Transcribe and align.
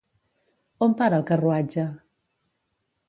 On 0.85 0.95
para 1.01 1.19
el 1.21 1.27
carruatge? 1.33 1.85